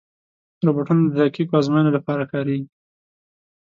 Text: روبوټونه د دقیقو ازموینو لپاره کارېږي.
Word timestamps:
روبوټونه 0.65 1.01
د 1.05 1.11
دقیقو 1.21 1.57
ازموینو 1.59 1.95
لپاره 1.97 2.23
کارېږي. 2.31 2.67